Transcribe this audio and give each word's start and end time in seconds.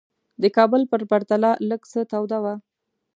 د 0.41 0.43
کابل 0.57 0.81
په 0.91 0.95
پرتله 1.11 1.51
لږ 1.69 1.81
څه 1.91 2.01
توده 2.11 2.39
وه. 2.43 2.55